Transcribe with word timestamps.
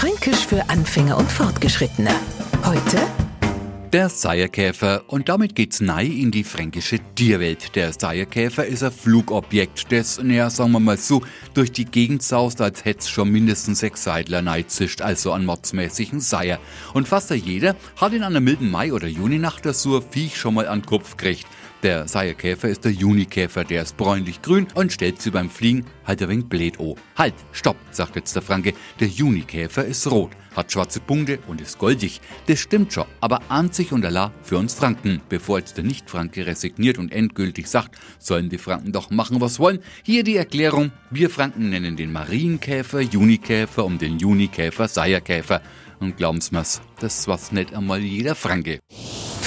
Fränkisch 0.00 0.46
für 0.46 0.66
Anfänger 0.70 1.18
und 1.18 1.30
Fortgeschrittene. 1.30 2.08
Heute 2.64 3.06
der 3.92 4.08
Seierkäfer 4.08 5.02
und 5.08 5.28
damit 5.28 5.56
geht's 5.56 5.80
nei 5.80 6.06
in 6.06 6.30
die 6.30 6.44
fränkische 6.44 7.00
Tierwelt. 7.16 7.74
Der 7.74 7.92
Seierkäfer 7.92 8.64
ist 8.64 8.84
ein 8.84 8.92
Flugobjekt, 8.92 9.90
das, 9.90 10.22
naja, 10.22 10.48
sagen 10.48 10.70
wir 10.70 10.80
mal 10.80 10.96
so, 10.96 11.22
durch 11.54 11.72
die 11.72 11.84
Gegend 11.84 12.22
saust, 12.22 12.60
als 12.60 12.84
hätt's 12.84 13.10
schon 13.10 13.30
mindestens 13.30 13.80
sechs 13.80 14.04
Seidler 14.04 14.42
neizischt, 14.42 15.02
also 15.02 15.32
an 15.32 15.44
mordsmäßigen 15.44 16.20
Seier. 16.20 16.60
Und 16.94 17.08
fast 17.08 17.30
jeder 17.30 17.74
hat 17.96 18.12
in 18.12 18.22
einer 18.22 18.40
milden 18.40 18.70
Mai- 18.70 18.92
oder 18.92 19.08
Juninacht 19.08 19.66
das 19.66 19.82
so 19.82 20.00
Viech 20.00 20.36
schon 20.36 20.54
mal 20.54 20.68
an 20.68 20.80
den 20.80 20.86
Kopf 20.86 21.16
gekriegt. 21.16 21.46
Der 21.82 22.06
Seierkäfer 22.06 22.68
ist 22.68 22.84
der 22.84 22.92
Junikäfer, 22.92 23.64
der 23.64 23.80
ist 23.82 23.96
bräunlich-grün 23.96 24.66
und 24.74 24.92
stellt 24.92 25.22
sie 25.22 25.30
beim 25.30 25.48
Fliegen 25.48 25.86
halt 26.04 26.20
ein 26.22 26.28
wenig 26.28 26.44
blöd 26.44 26.78
an. 26.78 26.94
Halt, 27.16 27.34
stopp, 27.52 27.76
sagt 27.90 28.16
jetzt 28.16 28.36
der 28.36 28.42
Franke, 28.42 28.74
der 29.00 29.08
Junikäfer 29.08 29.86
ist 29.86 30.06
rot, 30.10 30.32
hat 30.54 30.70
schwarze 30.70 31.00
Punkte 31.00 31.38
und 31.46 31.58
ist 31.58 31.78
goldig. 31.78 32.20
Das 32.48 32.58
stimmt 32.58 32.92
schon, 32.92 33.06
aber 33.22 33.40
sich 33.72 33.92
und 33.92 34.04
Allah 34.04 34.30
für 34.42 34.58
uns 34.58 34.74
Franken. 34.74 35.22
Bevor 35.30 35.58
jetzt 35.58 35.78
der 35.78 35.84
Nicht-Franke 35.84 36.46
resigniert 36.46 36.98
und 36.98 37.12
endgültig 37.12 37.66
sagt, 37.66 37.96
sollen 38.18 38.50
die 38.50 38.58
Franken 38.58 38.92
doch 38.92 39.08
machen, 39.08 39.40
was 39.40 39.58
wollen, 39.58 39.78
hier 40.04 40.22
die 40.22 40.36
Erklärung, 40.36 40.92
wir 41.10 41.30
Franken 41.30 41.70
nennen 41.70 41.96
den 41.96 42.12
Marienkäfer 42.12 43.00
Junikäfer 43.00 43.86
um 43.86 43.96
den 43.96 44.18
Junikäfer 44.18 44.86
Seierkäfer. 44.86 45.62
Und 45.98 46.18
glauben's 46.18 46.50
mir's, 46.52 46.82
das 46.98 47.26
was 47.26 47.52
nicht 47.52 47.74
einmal 47.74 48.00
jeder 48.00 48.34
Franke. 48.34 48.80